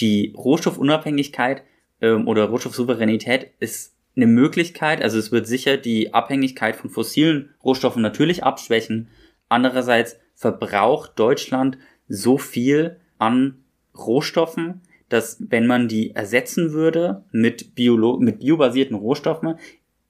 [0.00, 1.62] die Rohstoffunabhängigkeit
[2.04, 8.02] ähm, oder Rohstoffsouveränität ist eine Möglichkeit, also es wird sicher die Abhängigkeit von fossilen Rohstoffen
[8.02, 9.08] natürlich abschwächen.
[9.48, 13.64] Andererseits verbraucht Deutschland so viel an
[13.96, 19.58] Rohstoffen, dass wenn man die ersetzen würde mit, Biolo mit biobasierten Rohstoffen,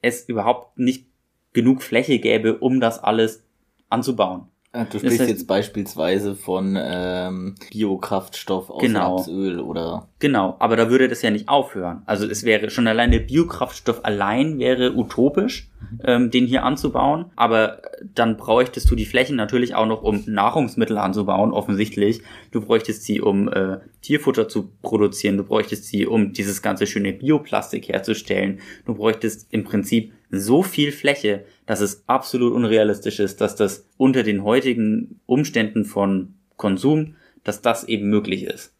[0.02, 1.06] es überhaupt nicht
[1.52, 3.44] genug Fläche gäbe, um das alles
[3.88, 4.48] anzubauen.
[4.74, 10.08] Du sprichst das heißt, jetzt beispielsweise von ähm, Biokraftstoff aus genau, Rapsöl oder.
[10.18, 12.02] Genau, aber da würde das ja nicht aufhören.
[12.06, 15.98] Also es wäre schon allein der Biokraftstoff allein wäre utopisch, mhm.
[16.04, 17.26] ähm, den hier anzubauen.
[17.36, 17.82] Aber
[18.16, 22.22] dann bräuchtest du die Flächen natürlich auch noch, um Nahrungsmittel anzubauen, offensichtlich.
[22.50, 25.36] Du bräuchtest sie, um äh, Tierfutter zu produzieren.
[25.36, 28.58] Du bräuchtest sie, um dieses ganze schöne Bioplastik herzustellen.
[28.86, 34.22] Du bräuchtest im Prinzip so viel Fläche, dass es absolut unrealistisch ist, dass das unter
[34.22, 38.72] den heutigen Umständen von Konsum, dass das eben möglich ist.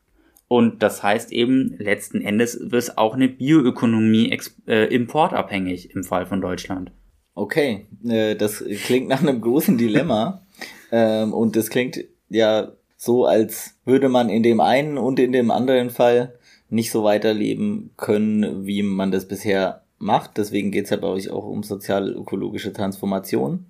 [0.49, 6.27] Und das heißt eben, letzten Endes wird es auch eine Bioökonomie äh, importabhängig im Fall
[6.27, 6.93] von Deutschland.
[7.35, 10.47] Okay, äh, das klingt nach einem großen Dilemma.
[10.93, 15.51] ähm, und das klingt ja so, als würde man in dem einen und in dem
[15.51, 16.35] anderen Fall
[16.71, 20.37] nicht so weiterleben können, wie man das bisher macht.
[20.37, 23.67] Deswegen geht es ja bei euch auch um sozial-ökologische Transformation.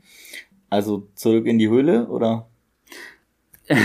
[0.70, 2.48] Also zurück in die Höhle, oder?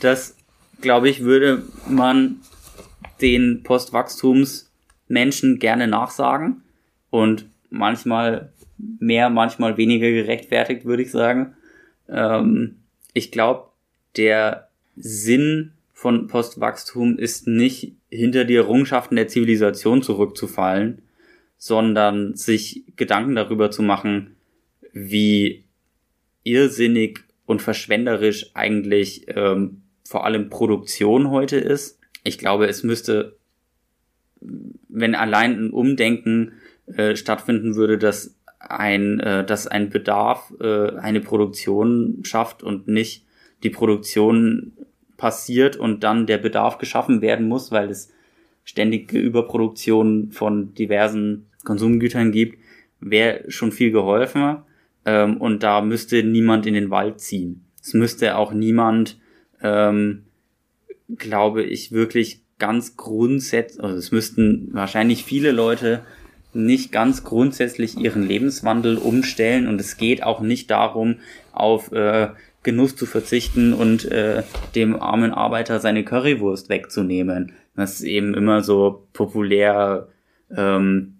[0.00, 0.36] das,
[0.80, 2.40] glaube ich, würde man
[3.20, 6.62] den Postwachstumsmenschen gerne nachsagen.
[7.10, 11.54] Und manchmal mehr, manchmal weniger gerechtfertigt, würde ich sagen.
[12.08, 12.76] Ähm,
[13.12, 13.68] ich glaube,
[14.16, 21.02] der Sinn von Postwachstum ist nicht hinter die Errungenschaften der Zivilisation zurückzufallen,
[21.64, 24.36] sondern sich Gedanken darüber zu machen,
[24.92, 25.64] wie
[26.42, 31.98] irrsinnig und verschwenderisch eigentlich ähm, vor allem Produktion heute ist.
[32.22, 33.38] Ich glaube, es müsste,
[34.90, 36.52] wenn allein ein Umdenken
[36.84, 43.24] äh, stattfinden würde, dass ein, äh, dass ein Bedarf äh, eine Produktion schafft und nicht
[43.62, 44.76] die Produktion
[45.16, 48.12] passiert und dann der Bedarf geschaffen werden muss, weil es
[48.64, 52.58] ständige Überproduktion von diversen Konsumgütern gibt,
[53.00, 54.58] wäre schon viel geholfen.
[55.04, 57.64] Ähm, und da müsste niemand in den Wald ziehen.
[57.82, 59.18] Es müsste auch niemand,
[59.62, 60.24] ähm,
[61.16, 66.02] glaube ich, wirklich ganz grundsätzlich, also es müssten wahrscheinlich viele Leute
[66.54, 71.16] nicht ganz grundsätzlich ihren Lebenswandel umstellen und es geht auch nicht darum,
[71.52, 72.28] auf äh,
[72.62, 77.52] Genuss zu verzichten und äh, dem armen Arbeiter seine Currywurst wegzunehmen.
[77.76, 80.08] Das ist eben immer so populär
[80.56, 81.16] ähm,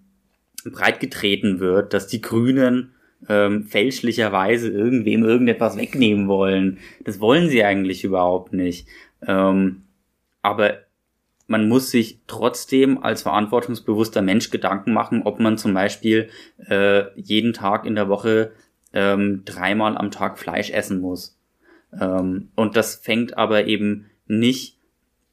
[0.71, 2.93] breitgetreten wird, dass die Grünen
[3.29, 6.79] ähm, fälschlicherweise irgendwem irgendetwas wegnehmen wollen.
[7.03, 8.87] Das wollen sie eigentlich überhaupt nicht.
[9.25, 9.83] Ähm,
[10.41, 10.79] aber
[11.47, 16.29] man muss sich trotzdem als verantwortungsbewusster Mensch Gedanken machen, ob man zum Beispiel
[16.67, 18.51] äh, jeden Tag in der Woche
[18.93, 21.37] ähm, dreimal am Tag Fleisch essen muss.
[21.99, 24.79] Ähm, und das fängt aber eben nicht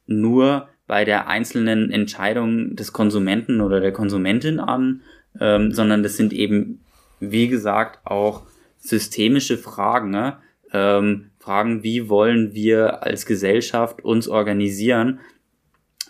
[0.06, 5.00] nur bei der einzelnen Entscheidung des Konsumenten oder der Konsumentin an,
[5.40, 6.80] ähm, sondern das sind eben,
[7.20, 8.42] wie gesagt, auch
[8.78, 10.10] systemische Fragen.
[10.10, 10.38] Ne?
[10.72, 15.20] Ähm, Fragen, wie wollen wir als Gesellschaft uns organisieren,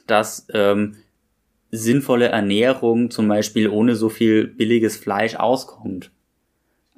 [0.07, 0.97] dass ähm,
[1.73, 6.11] sinnvolle Ernährung zum Beispiel ohne so viel billiges Fleisch auskommt.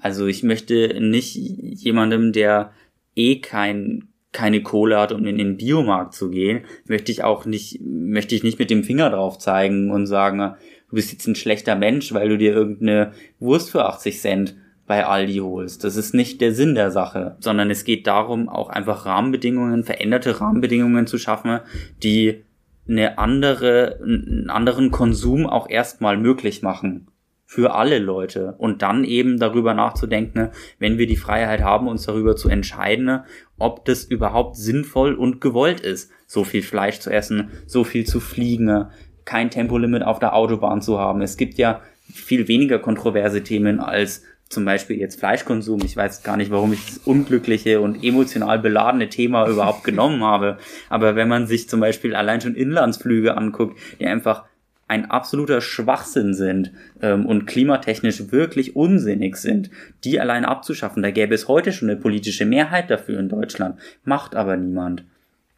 [0.01, 2.73] Also ich möchte nicht jemandem, der
[3.15, 7.81] eh kein, keine Kohle hat, um in den Biomarkt zu gehen, möchte ich auch nicht,
[7.81, 10.57] möchte ich nicht mit dem Finger drauf zeigen und sagen,
[10.91, 15.07] du bist jetzt ein schlechter Mensch, weil du dir irgendeine Wurst für 80 Cent bei
[15.07, 15.85] Aldi holst.
[15.85, 20.41] Das ist nicht der Sinn der Sache, sondern es geht darum, auch einfach Rahmenbedingungen, veränderte
[20.41, 21.61] Rahmenbedingungen zu schaffen,
[22.03, 22.45] die
[22.87, 27.07] eine andere, einen anderen Konsum auch erstmal möglich machen
[27.55, 30.49] für alle Leute und dann eben darüber nachzudenken,
[30.81, 33.21] wenn wir die Freiheit haben, uns darüber zu entscheiden,
[33.61, 38.19] ob das überhaupt sinnvoll und gewollt ist, so viel Fleisch zu essen, so viel zu
[38.19, 38.87] fliegen,
[39.25, 41.23] kein Tempolimit auf der Autobahn zu haben.
[41.23, 41.81] Es gibt ja
[42.13, 45.81] viel weniger kontroverse Themen als zum Beispiel jetzt Fleischkonsum.
[45.85, 50.59] Ich weiß gar nicht, warum ich das unglückliche und emotional beladene Thema überhaupt genommen habe.
[50.89, 54.45] Aber wenn man sich zum Beispiel allein schon Inlandsflüge anguckt, die einfach
[54.87, 59.71] ein absoluter Schwachsinn sind ähm, und klimatechnisch wirklich unsinnig sind,
[60.05, 61.03] die allein abzuschaffen.
[61.03, 65.05] Da gäbe es heute schon eine politische Mehrheit dafür in Deutschland, macht aber niemand.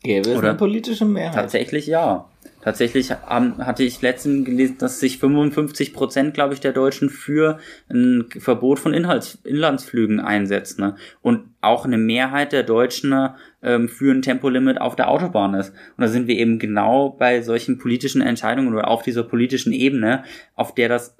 [0.02, 1.34] Gäbe es Oder eine politische Mehrheit?
[1.34, 2.28] Tatsächlich ja.
[2.66, 8.24] Tatsächlich hatte ich letztens gelesen, dass sich 55 Prozent, glaube ich, der Deutschen für ein
[8.40, 10.80] Verbot von Inhalts Inlandsflügen einsetzen.
[10.80, 10.96] Ne?
[11.22, 13.30] Und auch eine Mehrheit der Deutschen
[13.62, 15.68] ähm, für ein Tempolimit auf der Autobahn ist.
[15.70, 20.24] Und da sind wir eben genau bei solchen politischen Entscheidungen oder auf dieser politischen Ebene,
[20.56, 21.16] auf der das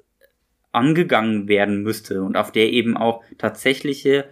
[0.73, 4.25] angegangen werden müsste und auf der eben auch tatsächliche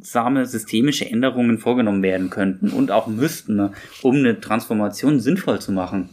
[0.00, 5.72] wirksame systemische Änderungen vorgenommen werden könnten und auch müssten, ne, um eine Transformation sinnvoll zu
[5.72, 6.08] machen.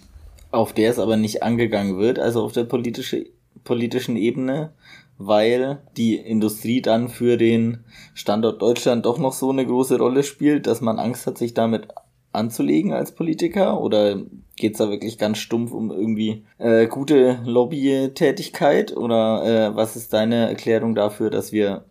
[0.52, 3.26] Auf der es aber nicht angegangen wird, also auf der politische,
[3.64, 4.72] politischen Ebene,
[5.18, 7.80] weil die Industrie dann für den
[8.14, 11.88] Standort Deutschland doch noch so eine große Rolle spielt, dass man Angst hat, sich damit
[12.34, 13.82] anzulegen als Politiker?
[13.82, 14.22] Oder
[14.56, 18.96] geht's da wirklich ganz stumpf um irgendwie äh, gute Lobbytätigkeit?
[18.96, 21.86] Oder äh, was ist deine Erklärung dafür, dass wir,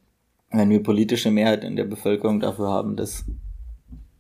[0.51, 3.25] wenn wir politische Mehrheit in der Bevölkerung dafür haben, das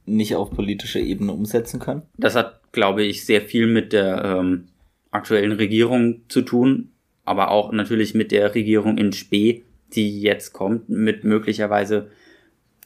[0.05, 2.03] nicht auf politischer Ebene umsetzen können?
[2.17, 4.69] Das hat, glaube ich, sehr viel mit der ähm,
[5.11, 6.91] aktuellen Regierung zu tun,
[7.25, 12.11] aber auch natürlich mit der Regierung in Spee, die jetzt kommt, mit möglicherweise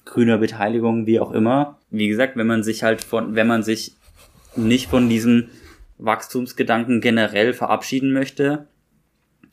[0.04, 1.78] grüner Beteiligung, wie auch immer.
[1.90, 3.96] Wie gesagt, wenn man sich halt von, wenn man sich
[4.56, 5.48] nicht von diesem
[5.98, 8.66] Wachstumsgedanken generell verabschieden möchte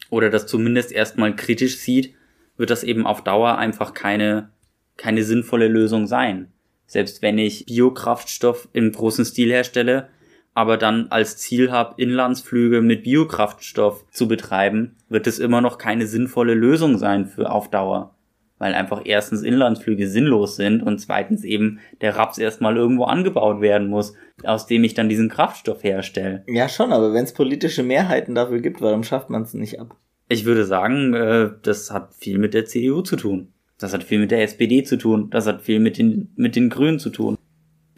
[0.10, 2.13] oder das zumindest erstmal kritisch sieht,
[2.58, 4.50] wird das eben auf Dauer einfach keine,
[4.98, 6.52] keine sinnvolle Lösung sein.
[6.86, 10.10] Selbst wenn ich Biokraftstoff im großen Stil herstelle,
[10.54, 16.08] aber dann als Ziel habe, Inlandsflüge mit Biokraftstoff zu betreiben, wird es immer noch keine
[16.08, 18.15] sinnvolle Lösung sein für auf Dauer
[18.60, 23.88] weil einfach erstens Inlandsflüge sinnlos sind und zweitens eben der Raps erstmal irgendwo angebaut werden
[23.88, 26.43] muss, aus dem ich dann diesen Kraftstoff herstelle.
[26.48, 29.96] Ja, schon, aber wenn es politische Mehrheiten dafür gibt, warum schafft man es nicht ab?
[30.30, 33.54] Ich würde sagen, äh, das hat viel mit der CDU zu tun.
[33.78, 35.30] Das hat viel mit der SPD zu tun.
[35.30, 37.38] Das hat viel mit den, mit den Grünen zu tun.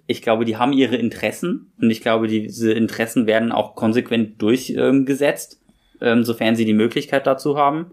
[0.08, 5.62] Ich glaube, die haben ihre Interessen und ich glaube, diese Interessen werden auch konsequent durchgesetzt,
[6.02, 7.92] ähm, sofern sie die Möglichkeit dazu haben.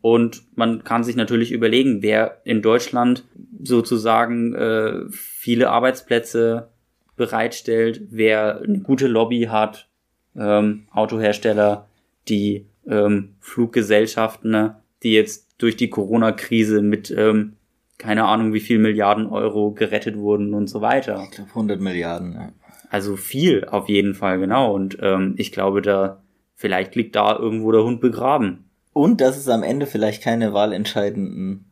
[0.00, 3.24] Und man kann sich natürlich überlegen, wer in Deutschland
[3.62, 6.68] sozusagen äh, viele Arbeitsplätze
[7.16, 9.88] bereitstellt, wer eine gute Lobby hat,
[10.36, 11.88] ähm, Autohersteller,
[12.28, 17.56] die ähm, Fluggesellschaften, ne, die jetzt durch die Corona-Krise mit ähm,
[18.02, 21.22] keine Ahnung wie viel Milliarden Euro gerettet wurden und so weiter.
[21.24, 22.32] Ich glaube 100 Milliarden.
[22.32, 22.52] Ja.
[22.90, 24.74] Also viel auf jeden Fall genau.
[24.74, 26.20] Und ähm, ich glaube, da
[26.56, 28.64] vielleicht liegt da irgendwo der Hund begraben.
[28.92, 31.64] Und dass es am Ende vielleicht keine wahlentscheidenden,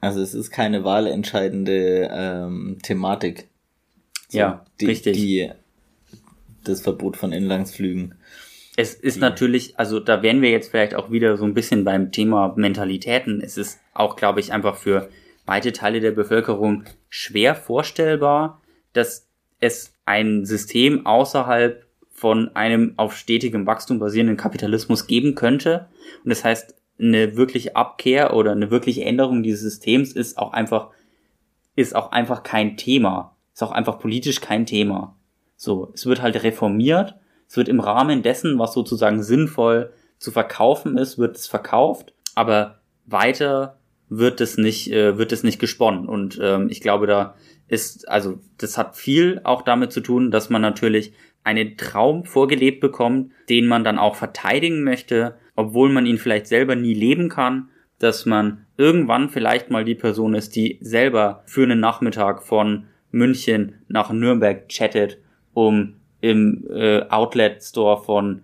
[0.00, 3.48] also es ist keine wahlentscheidende ähm, Thematik.
[4.28, 5.16] So, ja, die, richtig.
[5.16, 5.50] Die,
[6.64, 8.14] das Verbot von Inlandsflügen.
[8.76, 9.20] Es ist die.
[9.20, 13.40] natürlich, also da wären wir jetzt vielleicht auch wieder so ein bisschen beim Thema Mentalitäten.
[13.40, 15.08] Es ist auch, glaube ich, einfach für
[15.46, 18.60] weite Teile der Bevölkerung schwer vorstellbar,
[18.92, 19.28] dass
[19.60, 25.88] es ein System außerhalb von einem auf stetigem Wachstum basierenden Kapitalismus geben könnte.
[26.24, 30.90] Und das heißt, eine wirkliche Abkehr oder eine wirkliche Änderung dieses Systems ist auch einfach,
[31.74, 33.36] ist auch einfach kein Thema.
[33.52, 35.16] Ist auch einfach politisch kein Thema.
[35.56, 37.14] So, es wird halt reformiert.
[37.48, 42.12] Es wird im Rahmen dessen, was sozusagen sinnvoll zu verkaufen ist, wird es verkauft.
[42.34, 43.78] Aber weiter
[44.08, 46.06] wird es nicht, äh, wird es nicht gesponnen.
[46.06, 47.34] Und ähm, ich glaube, da
[47.68, 51.12] ist, also das hat viel auch damit zu tun, dass man natürlich
[51.44, 56.74] einen Traum vorgelebt bekommt, den man dann auch verteidigen möchte, obwohl man ihn vielleicht selber
[56.76, 61.80] nie leben kann, dass man irgendwann vielleicht mal die Person ist, die selber für einen
[61.80, 65.18] Nachmittag von München nach Nürnberg chattet,
[65.54, 65.94] um
[66.30, 68.42] im äh, Outlet Store von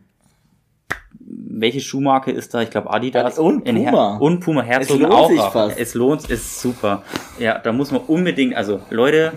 [1.25, 2.63] welche Schuhmarke ist da?
[2.63, 3.39] Ich glaube Adidas.
[3.39, 4.17] Und Puma.
[4.19, 5.71] und Puma Herzog auch.
[5.77, 7.03] Es lohnt, ist super.
[7.39, 9.33] Ja, da muss man unbedingt, also Leute,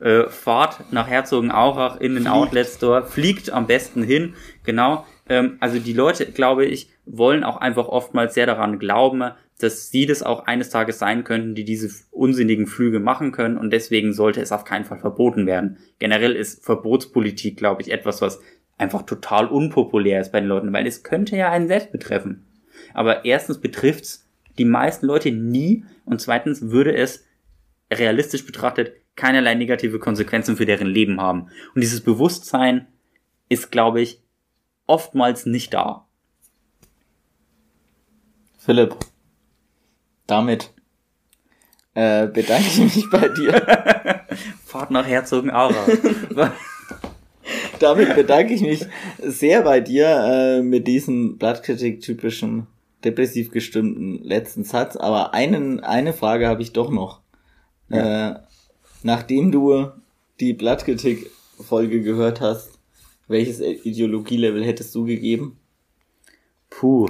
[0.00, 5.06] äh, fahrt nach Herzogenaurach in den Outlet Store, fliegt am besten hin, genau.
[5.28, 9.30] Ähm, also die Leute, glaube ich, wollen auch einfach oftmals sehr daran glauben,
[9.62, 13.72] dass sie das auch eines Tages sein könnten, die diese unsinnigen Flüge machen können und
[13.72, 15.78] deswegen sollte es auf keinen Fall verboten werden.
[15.98, 18.40] Generell ist Verbotspolitik, glaube ich, etwas, was
[18.78, 22.46] einfach total unpopulär ist bei den Leuten, weil es könnte ja einen selbst betreffen.
[22.94, 24.28] Aber erstens betrifft's
[24.58, 27.24] die meisten Leute nie und zweitens würde es
[27.92, 31.48] realistisch betrachtet keinerlei negative Konsequenzen für deren Leben haben.
[31.74, 32.88] Und dieses Bewusstsein
[33.48, 34.22] ist, glaube ich,
[34.86, 36.06] oftmals nicht da.
[38.58, 38.96] Philipp,
[40.26, 40.72] damit
[41.94, 43.52] äh, bedanke ich mich bei dir.
[44.64, 45.88] Fahrt nach Herzogenaurach.
[47.78, 48.86] damit bedanke ich mich
[49.18, 52.66] sehr bei dir äh, mit diesem Blattkritik-typischen
[53.04, 54.96] depressiv gestimmten letzten Satz.
[54.96, 57.20] Aber einen, eine Frage habe ich doch noch.
[57.88, 58.30] Ja.
[58.30, 58.40] Äh,
[59.02, 59.90] nachdem du
[60.40, 62.78] die Blattkritik-Folge gehört hast,
[63.28, 65.58] welches Ideologielevel hättest du gegeben?
[66.70, 67.08] Puh.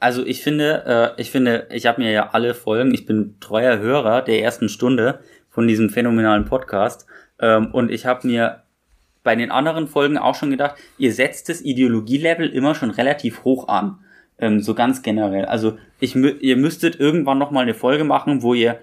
[0.00, 3.78] Also ich finde, äh, ich finde, ich habe mir ja alle Folgen, ich bin treuer
[3.78, 7.06] Hörer der ersten Stunde von diesem phänomenalen Podcast
[7.40, 8.62] ähm, und ich habe mir
[9.22, 13.68] bei den anderen Folgen auch schon gedacht, ihr setzt das Ideologielevel immer schon relativ hoch
[13.68, 13.98] an.
[14.38, 15.44] ähm, so ganz generell.
[15.46, 18.78] Also ich, ihr müsstet irgendwann noch mal eine Folge machen, wo ihr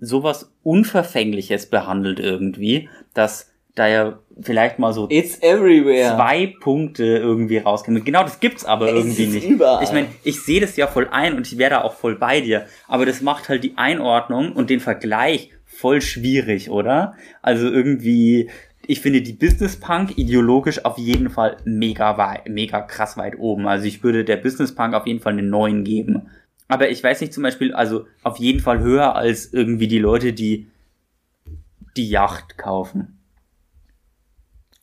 [0.00, 6.14] sowas Unverfängliches behandelt irgendwie, dass da ja vielleicht mal so It's everywhere.
[6.16, 8.04] zwei Punkte irgendwie rauskommen.
[8.04, 9.48] Genau, das gibt's aber Es irgendwie ist nicht.
[9.48, 9.84] überall.
[9.84, 12.40] Ich meine, ich sehe das ja voll ein und ich wäre da auch voll bei
[12.40, 17.14] dir, aber das macht halt die Einordnung und den Vergleich voll schwierig, oder?
[17.42, 18.50] Also irgendwie
[18.88, 23.66] ich finde die Business Punk ideologisch auf jeden Fall mega weit, mega krass weit oben.
[23.66, 26.28] Also ich würde der Business Punk auf jeden Fall eine 9 geben.
[26.68, 30.32] Aber ich weiß nicht zum Beispiel, also auf jeden Fall höher als irgendwie die Leute,
[30.32, 30.68] die
[31.96, 33.15] die Yacht kaufen.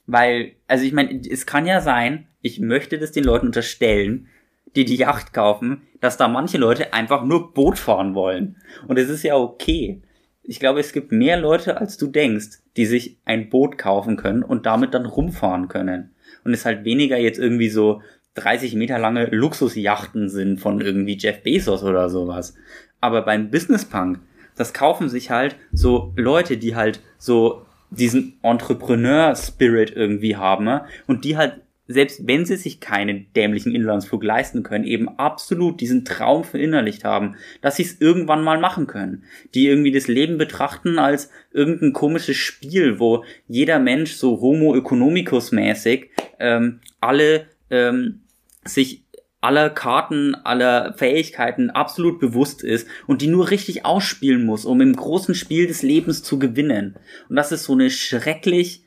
[0.05, 4.27] Weil, also ich meine, es kann ja sein, ich möchte das den Leuten unterstellen,
[4.75, 8.57] die die Yacht kaufen, dass da manche Leute einfach nur Boot fahren wollen.
[8.87, 10.01] Und es ist ja okay.
[10.41, 14.43] Ich glaube, es gibt mehr Leute, als du denkst, die sich ein Boot kaufen können
[14.43, 16.13] und damit dann rumfahren können.
[16.43, 18.01] Und es halt weniger jetzt irgendwie so
[18.35, 22.55] 30 Meter lange Luxusjachten sind von irgendwie Jeff Bezos oder sowas.
[22.99, 24.19] Aber beim Business Punk,
[24.55, 27.65] das kaufen sich halt so Leute, die halt so
[27.95, 30.85] diesen Entrepreneur-Spirit irgendwie haben ne?
[31.07, 36.05] und die halt, selbst wenn sie sich keinen dämlichen Inlandsflug leisten können, eben absolut diesen
[36.05, 39.23] Traum verinnerlicht haben, dass sie es irgendwann mal machen können.
[39.53, 45.51] Die irgendwie das Leben betrachten als irgendein komisches Spiel, wo jeder Mensch so Homo economicus
[45.51, 48.21] mäßig ähm, alle ähm,
[48.63, 49.02] sich
[49.43, 54.95] aller Karten, aller Fähigkeiten absolut bewusst ist und die nur richtig ausspielen muss, um im
[54.95, 56.95] großen Spiel des Lebens zu gewinnen.
[57.27, 58.83] Und das ist so eine schrecklich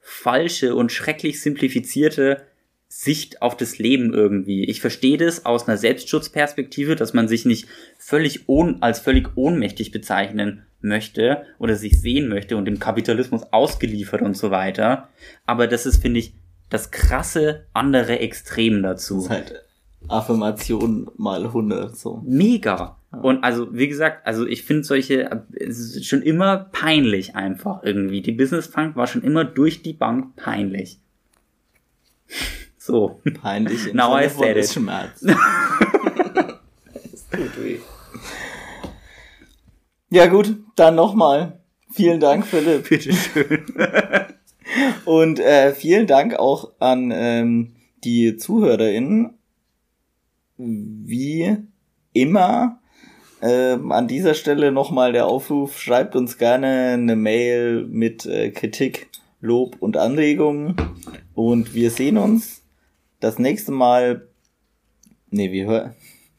[0.00, 2.42] falsche und schrecklich simplifizierte
[2.88, 4.64] Sicht auf das Leben irgendwie.
[4.64, 9.92] Ich verstehe das aus einer Selbstschutzperspektive, dass man sich nicht völlig ohn als völlig ohnmächtig
[9.92, 15.10] bezeichnen möchte oder sich sehen möchte und dem Kapitalismus ausgeliefert und so weiter.
[15.44, 16.32] Aber das ist, finde ich,
[16.70, 19.16] das krasse andere Extrem dazu.
[19.16, 19.67] Das ist halt
[20.08, 22.22] Affirmation mal 100, so.
[22.24, 22.96] Mega.
[23.10, 28.20] Und also, wie gesagt, also ich finde solche, es ist schon immer peinlich einfach irgendwie.
[28.20, 30.98] Die Business Punk war schon immer durch die Bank peinlich.
[32.80, 33.20] So.
[33.42, 34.72] Peinlich im Now I said it.
[37.30, 37.78] tut weh.
[40.10, 41.60] Ja gut, dann nochmal.
[41.92, 42.88] Vielen Dank, Philipp.
[42.88, 43.64] Bitteschön.
[45.04, 49.37] Und äh, vielen Dank auch an ähm, die ZuhörerInnen.
[50.58, 51.56] Wie
[52.12, 52.80] immer
[53.40, 59.08] ähm, an dieser Stelle nochmal der Aufruf, schreibt uns gerne eine Mail mit äh, Kritik,
[59.40, 60.74] Lob und Anregungen.
[61.34, 62.62] Und wir sehen uns
[63.20, 64.28] das nächste Mal.
[65.30, 65.94] Nee, wir hören.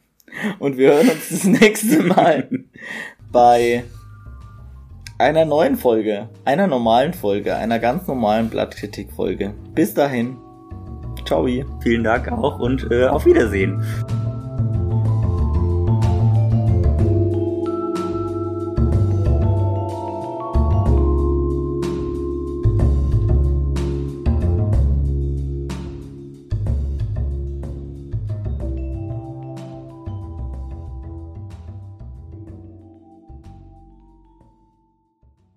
[0.58, 2.48] Und wir hören uns das nächste Mal
[3.32, 3.84] bei
[5.18, 9.54] einer neuen Folge, einer normalen Folge, einer ganz normalen Blattkritik-Folge.
[9.74, 10.38] Bis dahin.
[11.30, 11.46] Ciao.
[11.78, 13.84] Vielen Dank auch und äh, auf Wiedersehen.